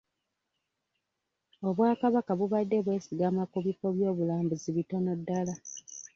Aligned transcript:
Obwakabaka 1.67 2.31
bubadde 2.39 2.77
bwesigama 2.85 3.43
ku 3.51 3.57
bifo 3.65 3.87
by'obulambuzi 3.95 4.69
bitono 4.77 5.11
ddala. 5.19 5.53